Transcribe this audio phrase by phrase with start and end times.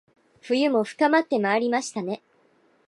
[0.41, 2.23] 冬も深まってまいりましたね